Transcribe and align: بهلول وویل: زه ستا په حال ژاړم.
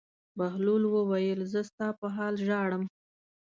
بهلول 0.37 0.83
وویل: 0.89 1.39
زه 1.51 1.61
ستا 1.69 1.87
په 1.99 2.07
حال 2.15 2.33
ژاړم. 2.45 2.83